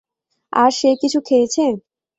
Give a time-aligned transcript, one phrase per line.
[0.53, 1.65] আর সে কিছু খেয়েছে?